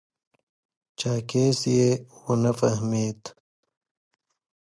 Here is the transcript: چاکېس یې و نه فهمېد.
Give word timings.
چاکېس 0.99 1.59
یې 1.75 1.89
و 2.25 2.27
نه 2.43 2.51
فهمېد. 2.59 3.21